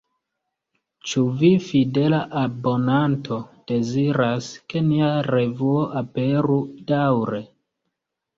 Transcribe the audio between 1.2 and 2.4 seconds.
vi, fidela